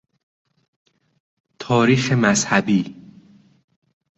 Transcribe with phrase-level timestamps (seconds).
[1.59, 3.11] تاریخ مذهبی